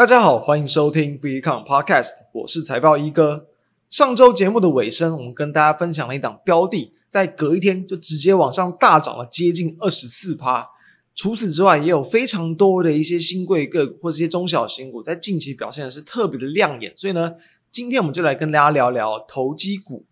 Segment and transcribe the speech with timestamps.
[0.00, 3.48] 大家好，欢迎收听 Become Podcast，我是财报一哥。
[3.90, 10.70] 上周节目的尾声，我们跟大家分享了一档标的，在隔一天就直接往上大涨了接近二十四趴。
[11.14, 16.90] 除此之外，也有非常多的一些新贵个股或者一些中小型股，在近期表现的是特别的亮眼。
[16.96, 17.34] 所以呢，
[17.70, 20.06] 今天我们就来跟大家聊聊投机股。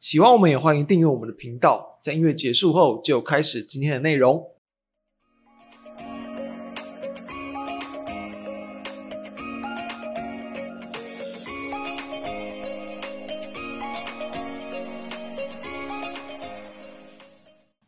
[0.00, 2.00] 喜欢我们也欢迎订阅我们的频道。
[2.02, 4.44] 在音乐结束后，就开始今天的内容。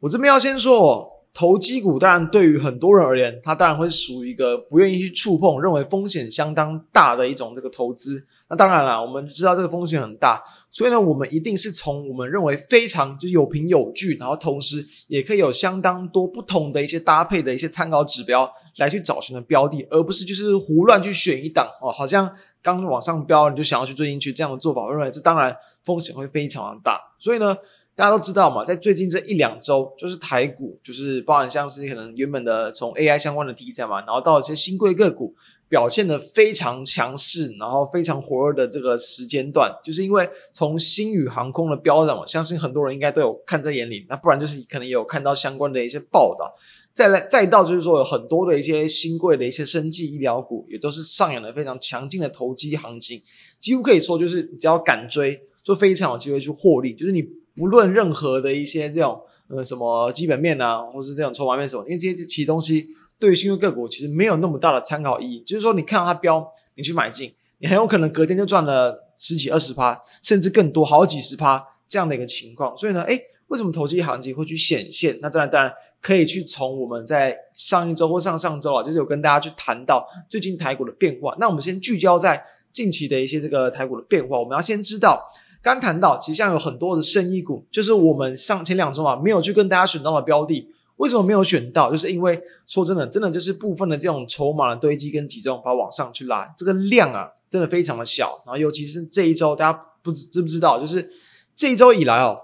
[0.03, 8.21] 我这边要先说，投机股当然对于很多人而言，它当然会属于一个不愿意去触碰、认为风险相当大的一种这个投资。
[8.49, 22.29] 那当然了，我们知道这个风险很大，所以呢，我们一定是从我们认为非常就有凭有据，然后同时也可以有相当多不同的一些搭配的一些参考指标来去找寻的标的，而不是就是胡乱去选一档哦，好像
[22.61, 26.99] 刚往上飙你就想要去追进去这样的做法，我认为这当然风险会非常的大。
[27.21, 27.57] 所以呢。
[27.95, 35.35] 大家都知道嘛，在最近这一两周，就是台股，就是包含像是可能原本的从 AI 相关的题材嘛，然后到一些新贵个股
[35.69, 46.55] 表现得非常强势，然后非常火热的这个时间段，就是因为从星宇航空的飙涨，我相信很多人应该都有看在眼里，那不然就是可能也有看到相关的一些报道。
[46.95, 53.23] 再来再到就是说有很多的一些新贵的一些生技医疗股，也都是上演了非常强劲的投机行情，
[53.61, 57.23] 几乎可以说就是你只要敢追，就非常有机会去获利，就是你。
[57.55, 62.87] 不论任何的一些这种呃什么基本面啊，或是这种筹码面什么，因为这些其实东西
[63.19, 65.43] 对于新兴个股其实没有那么大的参考意义。
[65.47, 72.77] 就是说，你看到它飙，你去买进，你很有可能隔天就赚了十几二十趴，甚至更多好几十趴这样的一个情况。
[72.77, 75.19] 所以呢，诶，为什么投机行情会去显现？
[75.21, 81.37] 那当然当然可以去从我们在上一周或上上周啊，就是有跟大家去谈到最近台股的变化。
[81.39, 82.43] 那我们先聚焦在
[82.73, 85.23] 近期的一些这个台股的变化，我们要先知道。
[85.63, 91.93] 刚谈到，其实像有很多的生意股，就是我们上前两周啊没有去跟大家选到的标的，为什么没有选到？
[91.93, 98.43] 就是因为说真的，真的就是部分的这种筹码的堆积跟集中，把它往上去拉，这个量啊真的非常的小。
[98.45, 101.09] 然后尤其是这一周，大家不知知不知道，就是
[101.55, 102.37] 这一周以来哦，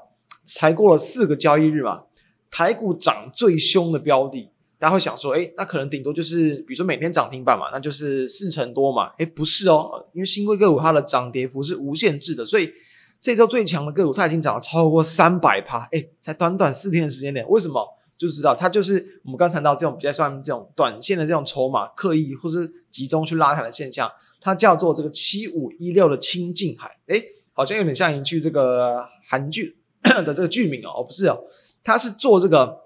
[0.45, 2.05] 才过了四个交易日嘛，
[2.53, 4.49] 台股涨最凶的标的，
[4.79, 9.09] 大家会想说，诶，那可能顶多就是比如说每天涨停板嘛，那就是四成多嘛。
[9.19, 12.73] 诶，不是哦，因为新贵个股它的涨跌幅是无限制的，所以。
[13.21, 17.95] 这周最强的个股，它已经涨了超过三百趴，诶，才短短四天的时间点，为什么？
[18.17, 31.45] 就知道它就是我们刚谈到这种比较算这种短线的这种筹码刻意或是集中去拉抬的现象，它叫做这个七五一六的清净海，诶，好像有点像一句这个韩剧 的这个剧名哦，不是哦，
[31.85, 32.81] 它是做这个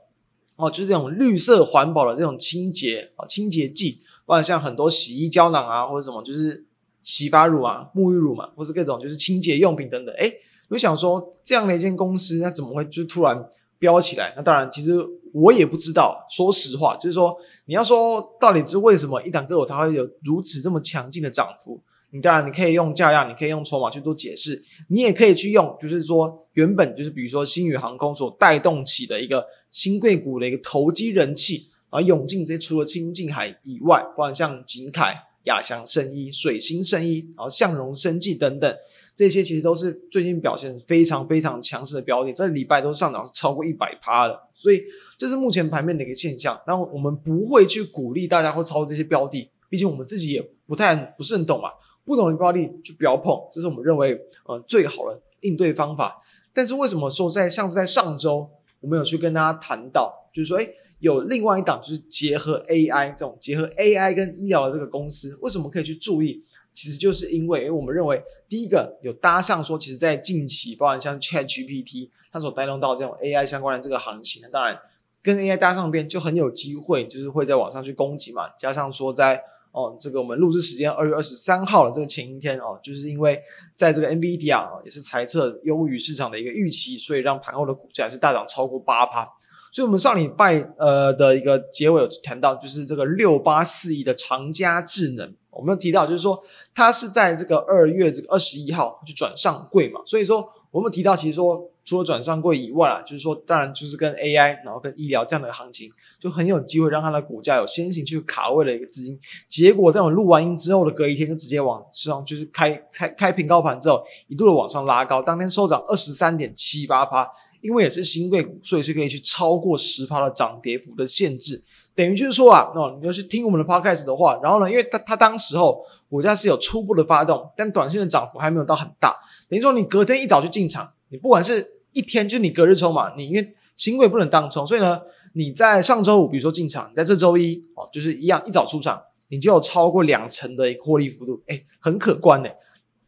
[0.57, 6.67] 哦，就是这种绿色环保的这种清洁哦，清洁剂，或者像很多洗衣胶囊啊或者什么，就是。
[7.03, 10.15] 洗发乳啊，沐浴乳嘛，或是各种就是清洁用品等等。
[10.17, 10.33] 诶，
[10.69, 13.45] 我想说这样的一间公司，它怎么会就突然
[13.79, 14.33] 飙起来？
[14.37, 14.97] 那当然，其实
[15.33, 16.25] 我也不知道。
[16.31, 17.37] 说实话，就是说
[17.67, 21.81] 你要说到底是为什么一档个股它会有如此这么强劲的涨幅？
[22.11, 35.17] 你当然你可以用价量，你可以用筹码去做解释，你也可以去用，就是说原本就是比如说星宇航空所带动起的一个新贵股的一个投机人气，而涌进这些除了清净海以外，包括像景凯。
[35.45, 38.77] 亚翔生医、水星生医，然后向荣生技等等，
[39.15, 44.83] 这些其实都是最近表现非常非常强势的标的，这礼拜都上涨是超过一百趴的，所以
[45.19, 46.61] 这是目前盘面的一个现象。
[46.67, 51.71] 那我们不会去鼓励大家会操作这些标的，毕竟我们自己也不太不是很懂嘛，
[52.05, 56.23] 不懂的标的就不要碰，这是我们认为呃最好的应对方法。
[56.55, 58.49] 但是为什么说在像是在上周，
[58.81, 66.45] 我们有去跟大家谈到，就是说，诶有另外一档，就是结合 AI 这种结合 AI 跟医疗的这个公司，为什么可以去注意？
[66.73, 74.79] 其实就是因为，我们认为，第一个有搭上说，其实在近期，包含像 ChatGPT 它所带动到这种 AI 相关的这个行情，那当然
[75.21, 78.49] 跟 AI 搭上边就很有机会，就是会在网上去攻击嘛。
[78.57, 79.43] 加上说在
[79.73, 83.41] 哦，这个我们录制时间二月二十三号的这个前一天哦，就是因为
[83.75, 89.29] 在这个 NVIDIA 也是猜测优于市场的一个预期，所以让盘后的股价是大涨超过八趴。
[89.73, 96.39] 所以，我们上礼拜呃的一个结尾有谈到，就是这个六八四一的长佳智能，我们有提到，就是说
[96.75, 100.03] 它是在这个二月这个二十一号去转上柜嘛。
[100.05, 105.91] 所以说，我们提到，其实说除了转上柜以外啊，就是说，当然就是跟 AI，然后跟医疗这样的行情，
[106.21, 109.19] 就很有机会让它的股价有先行去卡位的一个资金。
[109.49, 117.27] 结果在我录完音之后的隔一天，就直接往上就是开开开平高盘之后，一度的往上拉高，当天收涨二十三点七八趴。
[117.63, 121.63] 因为也是新贵股，所以是可以去超过十趴的涨跌幅的限制。
[121.95, 129.17] 等于就是说啊，哦，你要去听我们的 podcast 的话，然后呢，因为它它当时候股价是有初步的发动，但短线的涨幅还没有到很大。
[129.49, 135.01] 等于说你隔天一早去进场，你不管是一天，就你隔日冲嘛，你因为新贵不能当冲，所以呢，
[135.35, 142.57] 你在上周五比如说进场，你在这周一哦，就是一样一早出场，你就有超过两成的一个获利幅度，诶，很可观诶。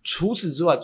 [0.02, 0.82] 除此之外，就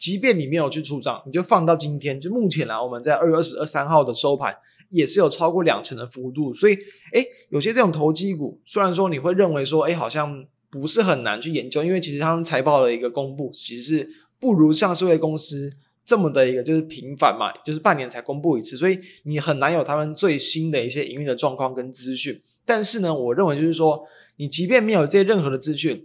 [0.00, 4.56] 即便你没有去出账，你就放到今天，就目前来，我们在二月二十二三号的收盘。
[4.92, 6.74] 也是有超过两成的幅度，所以，
[7.12, 14.10] 诶，有些这种投机股，虽然说你会认为说，诶，好像不是很难去研究，因为其实他们财报的一个公布，其实是
[14.40, 15.72] 不如上市会公司
[16.04, 22.42] 这么的一个就是频繁嘛，就是半年才公布一次，所以你很难有他们最新的一些营运的状况跟资讯。
[22.64, 24.04] 但是呢，我认为就是说，
[24.38, 26.02] 你即便没有这些任何的资讯，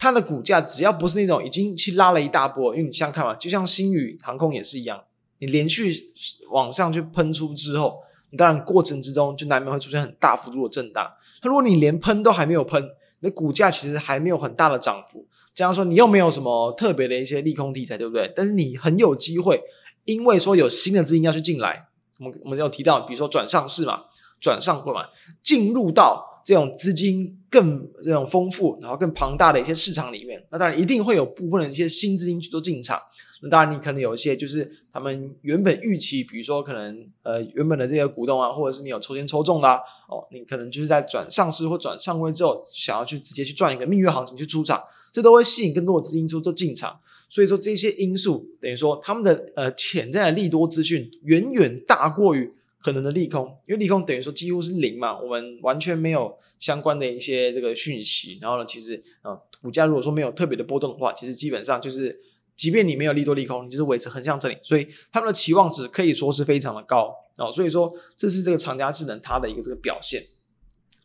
[0.00, 5.04] 它的股价只要不是那种已经去拉了一大波，因为你想看嘛，就像星宇航空也是一样，
[5.38, 6.12] 你连续
[6.50, 7.98] 往上去喷出之后。
[8.32, 11.12] 你当然，过程之中就难免会出现很大幅度的震荡。
[11.42, 12.80] 那如果你连喷都还没有喷，
[13.18, 15.26] 你的股价其实还没有很大的涨幅。
[15.52, 18.32] 这样说，你又没有什么特别的一些利空题材，对不对？
[18.36, 19.60] 但是你很有机会，
[20.04, 21.88] 因为说有新的资金要去进来。
[22.20, 24.04] 我们我们有提到，比如说转上市嘛，
[24.40, 25.06] 转上柜嘛，
[25.42, 30.42] 进入到这种资金更这种丰富，然后更庞大的一些市场里面。
[30.50, 33.00] 那当然一定会有部分的一些新资金去做进场。
[33.42, 39.68] 那当然，你可能有一些就是他们原本预期，比如说可能呃原本的这些股东啊，或者是你有抽签抽中的，
[40.08, 47.00] 哦，你可能就是在转上市或转上柜之后，想要去直接去赚一个蜜月行情去出场，这都会吸引更多的资金出做进场。
[47.30, 58.38] 所以说这些因素等于说他们的呃潜在的利多资讯远远大过于可能的利空，因为利空等于说几乎是零嘛，我们完全没有相关的一些这个讯息。
[58.40, 62.20] 然后呢，其实啊、股价如果说没有特别的波动的话，其实基本上就是。
[62.56, 67.50] 即便你没有利多利空，你就是维持横向整理，所以他们的期望值可以说是非常的高哦。
[67.50, 70.22] 所以说，这是这个长佳智能它的一个这个表现。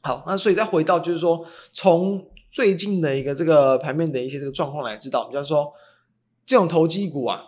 [0.02, 5.72] 好，那所以再回到就是说，从最近的一个这个盘面的一些这个状况来知道，比方说
[6.46, 7.46] 这种投机股啊，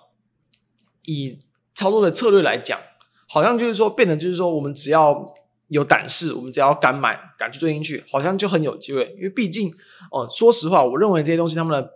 [1.04, 1.40] 以
[1.74, 2.80] 操作的策略来讲，
[3.28, 5.26] 好像就是说变得就是说，我们只要
[5.68, 9.14] 有胆识，我们只要敢买，敢去追进去，好像就很有机会。
[9.18, 9.72] 因为毕竟
[10.12, 11.94] 哦，说实话，我认为这些东西他们的。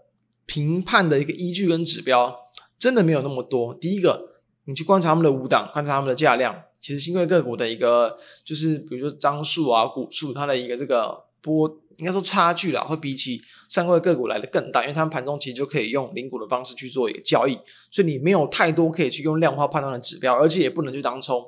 [0.47, 2.35] 评判的一个依据跟指标
[2.77, 3.73] 真的没有那么多。
[3.75, 17.57] 第一个，你去观察他们的五档，观察他们的价量，其实新贵个股的一个就是比如说张数啊、股数，它的一个这个波应该说差距啦，会比起上柜个股来的更大，因为他们盘中其实就可以用零股的方式去做一个交易，
[17.89, 21.43] 所以你没有太多可以去用量化判断的指标，而且也不能去当冲。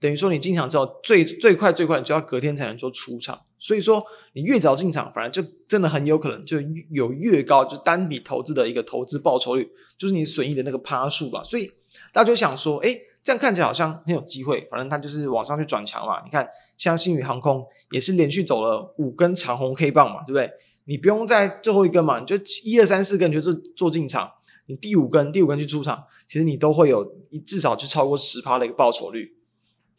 [0.00, 4.04] 等于说你进场之后，最最快最快你就要隔天才能做出场，所以说
[4.34, 6.58] 你越早进场，反而就真的很有可能就
[6.90, 9.66] 有越高，就是单笔投资的一个投资报酬率，
[9.96, 11.42] 就是你损益的那个趴数吧。
[11.42, 11.70] 所以
[12.12, 16.20] 大家就想说，诶，这样看起来好像很有机会，反正它就是往上去转强嘛。
[16.22, 20.52] 你看，像星宇航空也是连续走了五根长红 K 棒嘛，对不对？
[20.84, 24.30] 你不用在最后一根嘛，你就一二三四根就是做进场，
[24.66, 29.34] 你第五根第五根去出场，其实你都会有一至少就超过十趴的一个报酬率。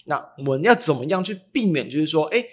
[0.04, 1.90] 那我们要怎么样去避免？
[1.90, 2.46] 就是说，诶，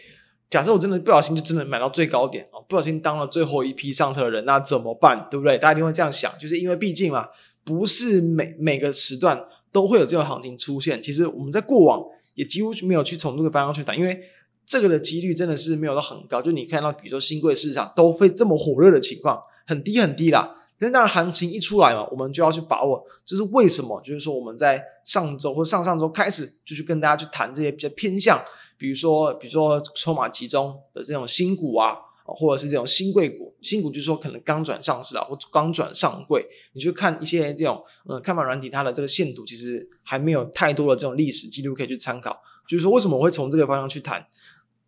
[0.48, 5.28] 假设我真的不小心就真的买到最高点啊，不小心当了最后一批上车的人，那怎么办？
[5.30, 5.58] 对不对？
[5.58, 7.28] 大家一定会这样想，就是因为毕竟嘛，
[7.62, 9.38] 不是每每个时段
[9.72, 11.02] 都会有这种行情出现。
[11.02, 12.00] 其实我们在过往
[12.34, 14.20] 也几乎没有去从这个方向去谈，因为
[14.64, 16.40] 这个的几率真的是没有到很高。
[16.40, 20.58] 就你看到，比如说新贵市场都会这么火热的情况，很低很低啦。
[20.78, 23.00] 但当然，行情一出来嘛，我们就要去把握。
[23.24, 24.00] 就是为什么？
[24.00, 28.36] 就是说，我们在上周或上上周开始，就去跟大家去谈这些比较偏向，
[28.76, 31.96] 比如说，比如说筹码集中的这种新股啊，
[32.34, 33.54] 或者是这种新贵股。
[33.60, 42.36] 新股就是说，可能刚转上市啊，或刚转上柜，你去看一些这种，嗯，看盘软体它的这个线度，其实还没有太多的这种历史记录可以去参考。
[42.68, 44.26] 就是说，为什么我会从这个方向去谈？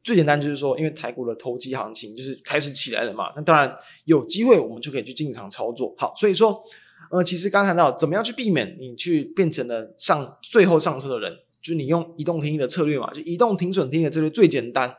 [0.03, 3.75] 最简单就是说，因为台股的投机行情就是开始起来了嘛，那当然
[4.05, 5.95] 有机会，我们就可以去进场操作。
[5.97, 6.63] 好，所以说，
[7.11, 11.33] 呃，其实刚谈到怎么样去避免你去变成了上最后上车的人，
[11.63, 14.95] 就是你用移动停利的策略嘛，就移动停损停利的策略最简单，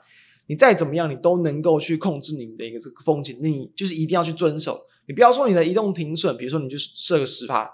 [0.48, 4.80] 你再怎么样你都能够去控制你的一个这个风险，你就是一定要去遵守。
[5.08, 7.70] 你不要说你的移动停损，比如说你就设个十趴，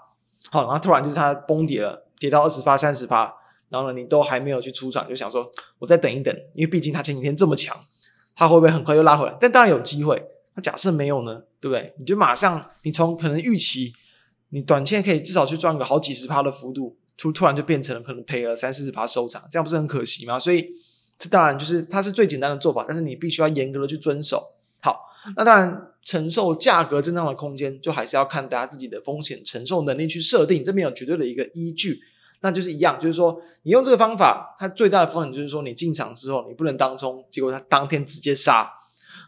[0.50, 3.34] 好，然后突然就是它崩跌了，跌到二十趴、三十趴。
[3.68, 7.74] 然后呢，你都还没有去出场，就想说，我再等一等，因为毕竟它前几天这么强，
[8.36, 9.34] 它会不会很快又拉回来？
[9.40, 10.22] 但当然有机会。
[10.54, 11.94] 那假设没有呢，对不对？
[11.98, 13.94] 你就马上，你从可能预期，
[14.50, 20.38] 你短线可以至少去赚个好几十趴的幅度，突突然就变成了可能赔了三四十趴收场，这样不是很可惜吗？
[20.38, 20.68] 所以
[21.22, 24.42] 这当然就是它是最简单的做法，但是你必须要严格的去遵守。
[24.80, 24.98] 好，
[25.36, 32.00] 那当然承受价格震荡的空间，就还是要看大家自己的风险承受能力去设定，这边有绝对的一个依据。
[32.40, 38.68] 那就是一样，就是说你用这个方法，它最大的风险就是说你进场之后你不能当冲，结果它当天直接杀。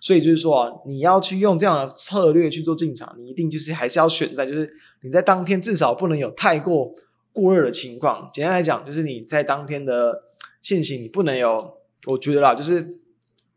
[0.01, 4.69] 所以就是说啊，你要去用这样的策略去做进场，你一定就是还是要选在就是
[5.03, 6.93] 你在当天至少不能有太过
[7.33, 8.29] 过热的情况。
[8.33, 10.25] 简单来讲，就是你在当天的
[10.61, 11.74] 现行你不能有，
[12.07, 12.99] 我觉得啦，就是。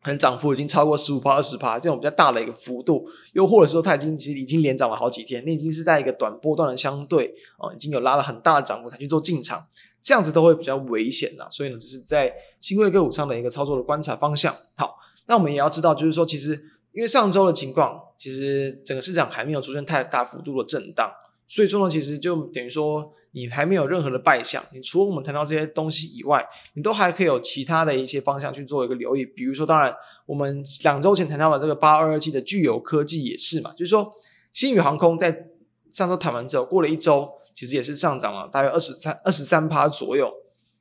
[0.04, 9.68] 可能涨幅已经超过十五趴、二十趴这种比较大的一个幅度，又或者说它已经其实已经连涨了好几天，那已经是在一个短波段的相对、哦，已经有拉了很大的涨幅才去做进场，
[10.02, 11.50] 这样子都会比较危险啦。
[11.52, 14.56] 所以呢，这是在兴柜个股上的一个操作的观察方向。
[14.76, 16.52] 好，那我们也要知道，就是说，其实
[16.94, 21.12] 因为上周的情况，其实整个市场还没有出现太大幅度的震荡。
[21.48, 24.62] 所以说呢，其实就等于说，你还没有任何的败象。
[24.74, 29.26] 你除了我们谈到这些东西以外，你都还可以有其他的一些方向去做一个留意。
[29.26, 34.14] 比如说，当然我们两周前谈到的这个八二二七的聚友科技也是嘛，就是说
[34.52, 35.46] 星宇航空在
[35.90, 40.30] 上周谈完之后，过了一周，其实也是上涨了大约二十三二十三趴左右。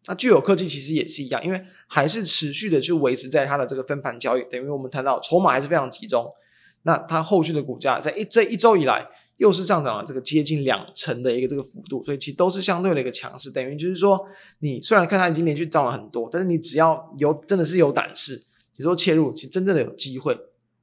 [0.07, 6.29] 那聚友科技其实也是一样，因为还是持续的去维持在它的这个分盘交易，等于我们谈到筹码还是非常集中。
[6.83, 9.07] 那它后续的股价在一这一周以来。
[9.37, 13.51] 又是上涨了这个接近两成的一个这个幅度，所以其实都是相对的一个强势。
[13.51, 14.19] 等于就是说，
[14.61, 18.41] 你虽然看它已经连续涨了很多，但是你只要有真的是有胆识，
[18.77, 20.39] 你说切入，其实真正的有机会，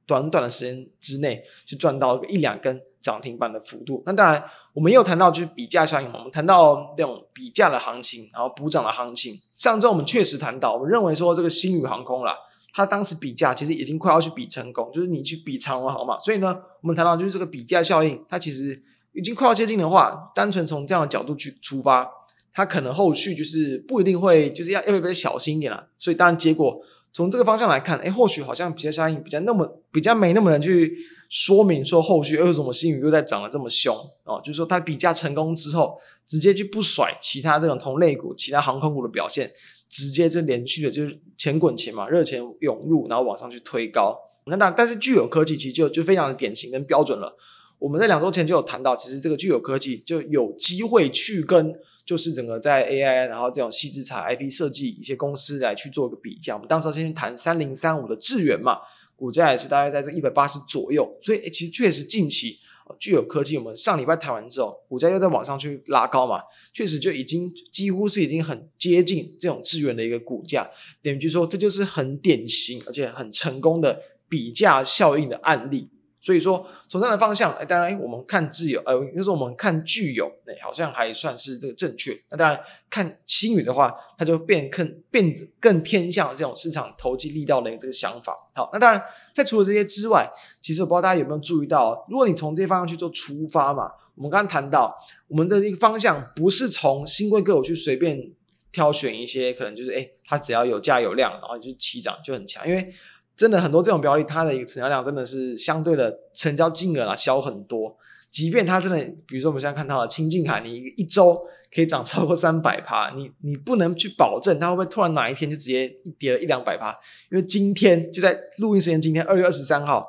[0.06, 4.02] 短短的时间之内去赚到一两根涨停板的幅度。
[4.06, 4.42] 那当然，
[4.72, 9.40] 我们又谈到就是比价效应嘛，我们谈到那种比价的行情，然后补涨的行情。
[9.56, 12.36] 上周我们确实谈到，我们认为说这个星宇航空啦。
[12.76, 22.10] 他当时比价其实已经快要去比成功，就是你去比长荣好嘛，所以呢，我们谈到就是这个比价效应，它其实已经快要接近的话，单纯从这样的角度去出发，
[22.52, 25.86] 它可能后续就是不一定会，就是要要不要小心一点啦。
[25.96, 26.80] 所以当然结果
[27.12, 30.98] 从这个方向来看，哎，或许好像比较效应比较那么比较没那么能去
[31.30, 39.48] 说明说后续为什么新宇又在涨得这么凶哦，就是说它比价成功之后，直接就不甩其他这种同类股、其他航空股的表现。
[39.94, 44.18] 直接就连续的，就是钱滚钱嘛，热钱涌入，然后往上去推高。
[44.46, 47.36] 那当然，但是聚友科技其实就就非常的典型跟标准了。
[47.78, 51.72] 我们在两周前就有谈到，其实这个聚友科技就有机会去跟
[52.04, 56.56] 就是整个在 AI 然后这种矽智财 IP 设计一些公司来去做一个比较。
[56.56, 58.80] 我们当时先去谈三零三五的智原嘛，
[59.14, 62.56] 股价也是大概在这一百八十左右，所以其实确实近期。
[62.98, 66.40] 具有科技，我们上礼拜谈完之后，股价又在往上去拉高嘛，
[66.72, 70.70] 确实就已经几乎是已经很接近这种资源的一个股价，
[71.02, 75.88] 等于就说这就是很典型而且很成功的比价效应的案例。
[76.24, 82.18] 所以说，从这样的方向，哎，当然，我们看自由，呃，就是我们看具有，哎，好像还算是这个正确。
[82.30, 88.34] 那当然，看新宇的话，它就变更变更偏向这种市场投机力道的这个想法。
[88.54, 89.04] 好，那当然，
[89.34, 90.26] 在除了这些之外，
[90.62, 94.96] 其实我不知道大家有没有注意到，如果你从这些方向去做出发嘛，我们刚刚谈到，
[95.28, 98.32] 我们的一个方向不是从兴柜个股去随便
[98.72, 102.94] 挑选一些，可能就是哎，它只要有价有量，然后就是起涨就很强，因为。
[103.36, 107.96] 真的很多这种标的，它的一个成交量真的是相对的成交金额啊小很多。
[108.30, 111.38] 即便它真的，比如说我们现在看到的清净海，你一周
[111.72, 115.88] 可以涨超过三百趴，你你不能去保证它会不会突然哪一天就直接
[116.18, 116.90] 跌了一两百趴。
[117.30, 120.04] 因为今天就在录音时间，今天二月二十三号，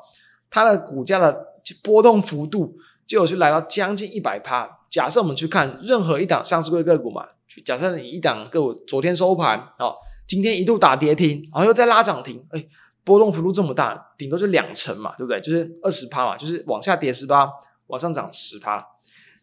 [0.50, 1.46] 它的股价的
[1.84, 4.80] 波动幅度就有去来到将近一百趴。
[4.90, 7.26] 假设我们去看任何一档上市柜个股嘛，
[7.64, 9.94] 假设你一档个股昨天收盘，哦，
[10.28, 12.66] 今天一度打跌停，然后又再拉涨停，哎。
[13.06, 15.40] 波动幅度这么大，顶多就两成嘛，对不对？
[15.40, 17.48] 就是二十趴嘛，就是往下跌十趴，
[17.88, 18.84] 往上涨十趴。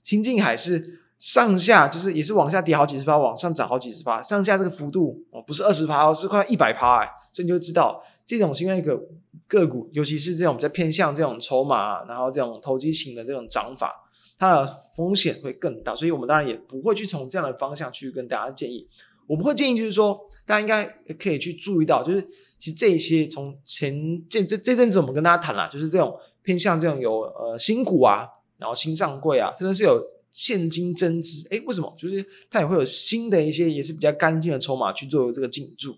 [0.03, 7.11] 清净海是上下，就是也是往下跌好几十趴，往上涨好几十趴，上下这个幅度哦，不是二十趴哦，是快一百趴哎。
[7.33, 9.01] 所以你就知道这种新一个
[9.47, 13.95] 个股，尤其是这种比较偏向这种筹码，然后这种投机型的这种涨法，
[14.37, 14.67] 它的
[14.97, 15.95] 风险会更大。
[15.95, 18.89] 所以我们当然也不会去从这样的方向去跟大家建议。
[19.29, 22.29] 我们会建议就是说，大家应该可以去注意到，就是。
[22.63, 28.25] 其实这一些从前这这这阵子我们跟大家谈了，就是这种偏向这种有呃新股啊，
[28.59, 30.01] 然后新上柜啊，真的是有
[30.31, 31.49] 现金增资。
[31.49, 31.93] 诶，为什么？
[31.99, 35.97] 就是它也会有新的一些也是比较干净的筹码去做这个进驻。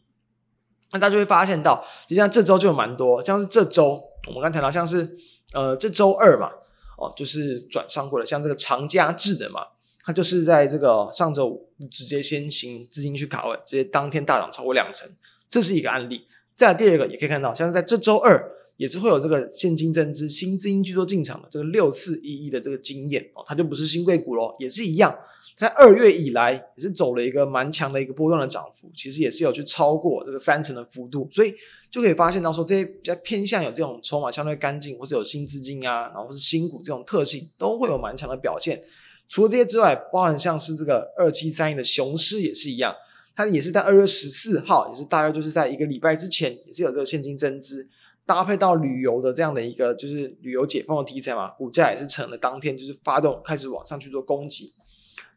[0.93, 5.19] 那大家就会发现到，就像这周就有蛮多，像是这周我们刚谈到，像是
[5.53, 6.51] 呃这周二嘛，
[6.97, 9.67] 哦就是转上柜的，像这个长嘉智的嘛，
[10.03, 15.11] 它就是在这个上周五直接先行资金去卡位，直接当天大涨超过两成，
[15.51, 16.27] 这是一个案例。
[16.57, 25.17] 再来第二个也可以看到，像是在这周二也是会有这个现金增资、新资金去做进场的这个六四一一的这个经验哦，它就不是新贵股咯，也是一样，
[25.57, 31.55] 在二月以来也是走了一个蛮强的一个波段的涨幅，其实也是有去超过这个三成的幅度，所以
[31.91, 38.83] 就可以发现到说这些比较偏向有这种筹码相对干净，或是有新资金啊，然后是新股这种特性，都会有蛮强的表现。
[39.29, 42.95] 除了这些之外，包含像是这个二七三一的雄狮也是一样，
[43.37, 47.89] 它也是在二月十四号，也是大概就是在一个礼拜之前，也是有这个现金增资，
[48.25, 54.73] 搭配到旅游的这样的一个就是旅游解封的题材嘛，股价也是成了当天就是发动开始往上去做攻击。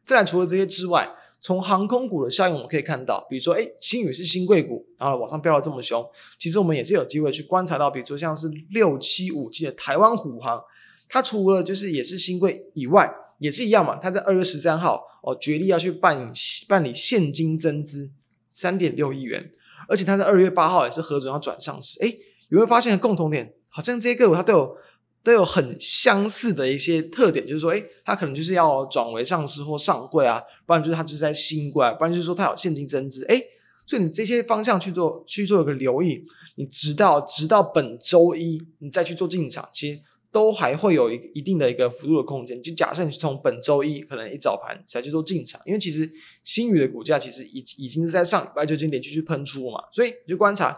[0.05, 6.03] 再来，除了这些之外，从航空股的效应我们可以看到，比如说，哎，新宇是新贵股，然后往上飙得这么凶，
[6.39, 10.61] 其实我们也是有机会去观察到，比如说像是六七五七的台湾虎航，
[11.09, 16.31] 它除了就是也是新贵以外，也是一样嘛，它在二月十三号哦，决定要去办
[16.69, 18.11] 办理现金增资
[18.49, 19.51] 三点六亿元，
[19.89, 22.07] 而且它在二月八号也是核准要转上市，哎，
[22.49, 23.53] 有没有发现共同点？
[23.67, 24.77] 好像这些个股它都有。
[25.23, 33.43] 都有很相似的一些特点，就是说，诶，它可能就是要转为上市或上柜啊，不然就是它就是在新柜啊，不然就是说它有现金增资，诶，
[33.85, 36.23] 所以你这些方向去做去做一个留意，
[36.55, 39.99] 你直到直到本周一你再去做进场，其实
[40.31, 42.61] 都还会有一一定的一个幅度的空间。
[42.61, 46.09] 就假设你从本周一可能一早盘才去做进场，因为其实
[46.43, 50.77] 新宇的股价其实已已经是在上礼拜就已经连续去喷出嘛，所以你就观察，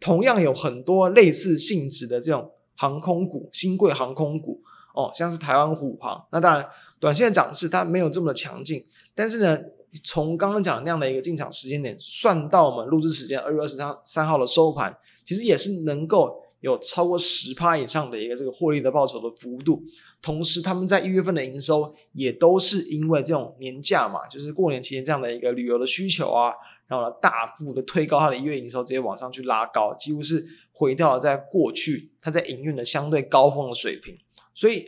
[0.00, 2.50] 同样有很多类似性质的这种。
[2.78, 4.60] 航空股，新贵航空股
[4.94, 6.68] 哦，像是台湾虎航，那当然
[7.00, 8.84] 短线的涨势它没有这么的强劲，
[9.14, 9.58] 但是呢，
[10.04, 16.36] 从刚刚讲的那样的一个进场时间点算到我们录制时间二月二十三三号的收盘，其实也是能够
[16.70, 19.82] 有超过十趴以上的一个这个获利的报酬的幅度。
[20.20, 26.52] 同时，他们在一月份的营收也都是因为这种年假嘛，就是过年期间这样的一个旅游的需求啊，
[26.86, 30.46] 然后呢大幅的推高它的一月营收，直接往上去拉高，几乎是。
[30.78, 34.14] 回到了在过去它在营运的相对高峰的水平，
[34.52, 34.84] 所以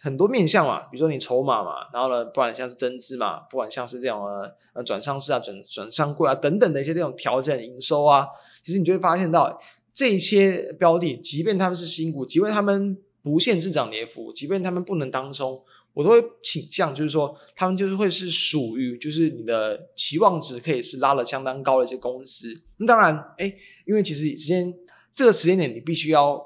[0.00, 4.24] 很多面向嘛，比如说你筹码嘛，然后呢，不管像是增资嘛，不管像是这种
[4.72, 8.28] 呃转上市啊、转转上柜啊等等的一些这种调整营收啊，
[8.62, 9.60] 其实你就会发现到
[9.92, 15.62] 这些标的，即便他们是新股，即便他们不限制涨跌幅，即便他们不能当冲，
[15.94, 22.62] 我都会倾向就是说，他们就是会是属于就是你的期望值可以是拉了相当高的一些公司。
[22.78, 23.54] 那当然，哎，
[23.86, 24.74] 因为其实时间。
[25.14, 26.42] 这个时间点，你必须要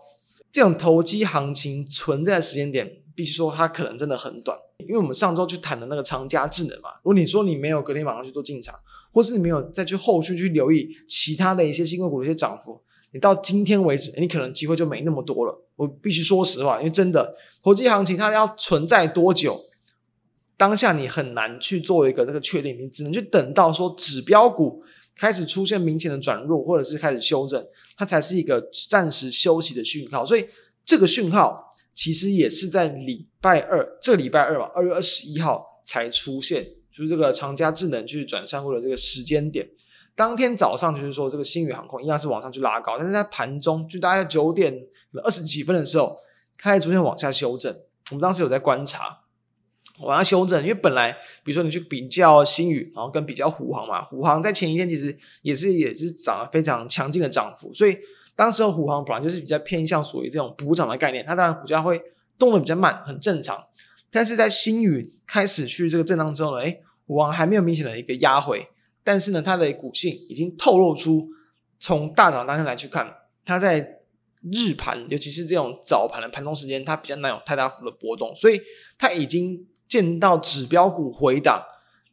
[0.50, 4.58] 这种投机行情存在的时间点，必须说它可能真的很短。
[4.80, 8.74] 因为我们上周去谈的那个长佳智能嘛，如果你说你没有隔天马上去做进场，
[9.12, 12.82] 或是你没有再去后续去留意其他的一些新个股的一些涨幅，
[13.16, 15.66] 你到今天为止，你可能机会就没那么多了。
[15.74, 19.58] 我必须说实话，因为真的投机行情它要存在多久，
[20.58, 24.82] 当下你很难去做一个这个确定，你只能去等到说指标股。
[25.18, 30.22] 开始出现明显的转弱，或者是开始修正，它才是一个暂时休息的讯号。
[30.22, 30.46] 所以
[30.84, 31.56] 这个讯号
[31.94, 39.66] 其实也是在礼拜二，这个礼拜二吧，二月二十一号才出现，就是这个长佳智能去转上柜的这个时间点。
[40.16, 44.74] 当天早上就是说这个星宇航空一样是往上去拉高，但是在盘中就大概九点
[45.22, 46.16] 二十几分的时候
[46.58, 47.72] 开始逐渐往下修正。
[48.10, 49.20] 我们当时有在观察。
[50.00, 51.10] 往下修正，因为本来
[51.42, 57.96] 比如说你去比较星宇，然后跟比较虎航嘛，虎航在前一天其实也是也是涨了非常强劲的涨幅，所以
[58.34, 61.98] 当时虎航本来就是比较偏向属于这种补涨的概念，它当然股价会
[62.38, 63.64] 动得比较慢，很正常。
[64.10, 68.68] 但是在星宇开始去这个震荡之后呢，诶，虎航还没有明显的一个压回，
[69.06, 71.28] 但是呢，它的股性已经透露出，
[71.78, 73.10] 从大涨当天来去看，
[73.44, 74.00] 它在
[74.52, 78.60] 日盘，尤其是这种早盘的盘中时间，它比较难有太大幅的波动，所以
[78.98, 79.66] 它已经。
[79.88, 81.64] 见到指标股回档，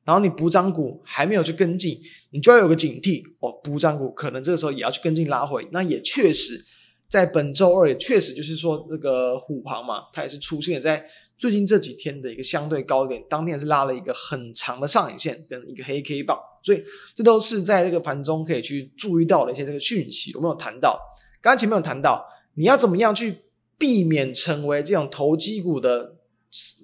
[0.03, 3.51] 然后你补涨股还没有去跟进，你就要有个警惕哦。
[3.63, 5.67] 补涨股可能这个时候也要去跟进拉回。
[5.71, 6.63] 那也确实，
[7.10, 11.03] 在本周二也确实就是说这个虎航嘛，它也是出现在
[11.36, 20.34] 最近这几天的一个相对高点，当天也是拉了一个很长的上影线跟一个黑 K 棒，所以这都是在这个盘中可以去注意到的一些这个讯息。
[20.36, 20.97] 我们有谈到，
[21.41, 23.36] 刚刚前面有谈到，你要怎么样去
[23.78, 26.15] 避免成为这种投机股的。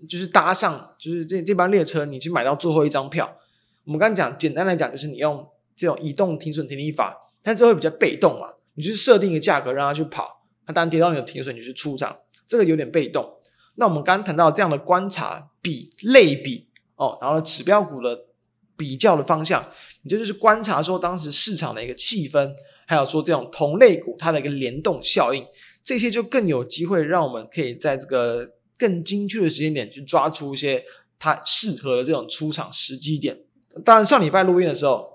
[0.10, 3.38] 就是搭上，就是这这班列车，你去买到最后一张票。
[3.84, 8.48] 我们刚刚讲，简单来讲，就是你用这种移动停损停利法，但这会比较被动嘛。
[8.74, 13.32] 你就是设定一个价格让它去跑，它当然跌到你的停损，你就是出场，这个有点被动。
[13.76, 18.26] 那我们刚刚谈到这样的观察比类比哦，然后呢指标股的
[18.80, 19.64] 比较的方向，
[20.02, 22.52] 你就就是观察说当时市场的一个气氛，
[22.88, 25.46] 还有说这种同类股它的一个联动效应，
[25.84, 28.50] 这些就更有机会让我们可以在这个。
[28.80, 30.82] 更精确的时间点去抓出一些
[31.20, 33.38] 它适合的这种出场时机点。
[33.84, 35.06] 当然，上礼拜录音的时候，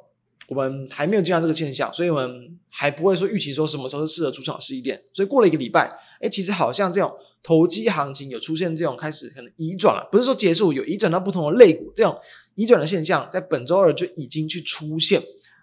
[0.48, 5.02] 我们还没有见到这个现象，所以我们还不会说预期说什么时候是适合出场时机点。
[5.14, 7.10] 所以过了一个礼拜，哎，其实好像这种
[7.44, 12.18] 投机行情有出现这种开始可能移转了，不是说结束，有移转到不同的类股，这种
[12.56, 15.22] 移转的现象在本周二就已经去出现。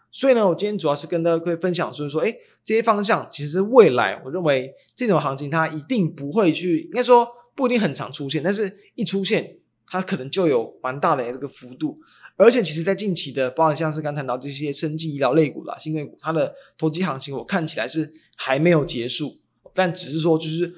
[0.10, 7.28] 所以呢，我今天主要是跟大家会分享，就是说，哎，这些方向其实未来我认为这种行情它一定不会去，应该说。
[7.54, 12.00] 不一定很常出现，但是一出现，它可能就有蛮大的这个幅度。
[12.38, 19.38] 而且其实，在近期的，包含像是刚谈到这些生技医疗类股啦、新贵股，它的投机行情，我看起来是还没有结束，
[19.74, 20.74] 但只是说就是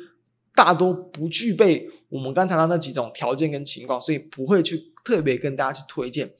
[0.55, 6.31] 大多不具备我们刚谈到那几种条件跟情况，所以不会去特别跟大家去推荐。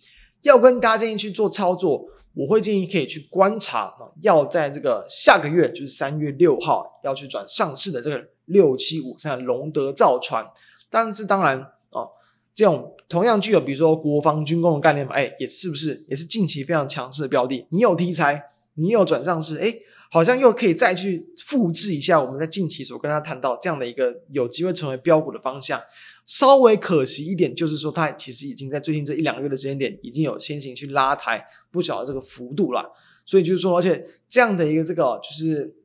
[0.44, 10.46] 要跟大家建议去做操作，我会建议可以去观察啊，要在这个下个月，就是三月六号要去转上市的这个六七五三龙德造船，
[10.90, 11.60] 但是当然
[11.92, 12.10] 哦，
[12.54, 17.66] 这种同样具有比如说国防军工的概念嘛，哎，也是不是也是近期非常强势的标的？
[17.70, 19.74] 你有题材，你有转上市，哎，
[20.12, 25.82] 好像又可以再去复制一下我们在近期所跟他谈到这样的一个有机会成为标股的方向。
[26.26, 32.90] 稍微可惜一点，就是说它其实已经在最近这一两个月的时间点，已经有先行去拉抬不小的这个幅度了。
[33.26, 35.76] 所以就是说，而且这样的一个这个就是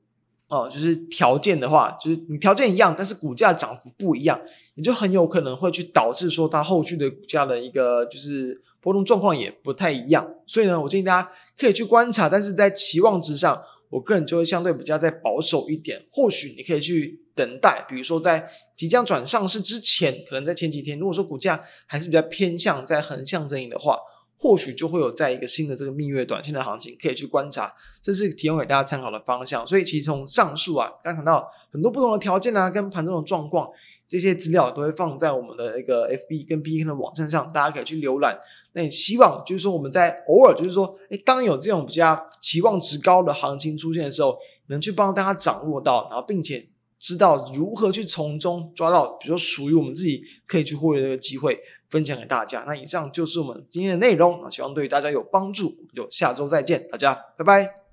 [0.48, 4.40] 哦，就是条件的话，就是你条件一样，但是股价涨幅不一样，
[4.76, 10.34] 你就很有可能会去导致说它后续的股价的一个就是波动状况也不太一样。
[10.46, 16.04] 所以呢，我建议大家可以去观察，但是在期望值上，我个人就会相对比较再保守一点。
[16.10, 17.20] 或许你可以去。
[17.38, 23.96] 等待，比如说在即将转上市之前，可能在前几天，如果说股价还是比较偏向在横向阵营的话，
[24.40, 29.66] 或许就会有在一个新的这个蜜月短线的行情可以去观察，这是提供给大家参考的方向。
[29.66, 33.68] 所以其实从上述啊，刚谈到很多不同的条件啊，跟盘中的状况，
[34.08, 38.38] 这些资料都会放在我们的一个 FB 跟 PK 的网站上，大家可以去浏览。
[38.74, 46.68] 那也希望就是说我们在偶尔就是说，诶，当有这种比较期望值高的行情出现的时候，能去帮大家掌握到，然后并且。
[47.00, 51.56] 知道如何去从中抓到，比如说属于我们自己可以去获得的机会，
[51.88, 52.64] 分享给大家。
[52.66, 55.66] 那以上就是我们今天的内容，希望对大家有帮助。
[55.66, 57.87] 我们就下周再见，大家拜拜。